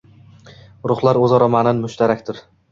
–ruhlar 0.93 1.21
o‘zaro 1.27 1.53
ma’nan 1.59 1.85
mushtarakdir 1.85 2.45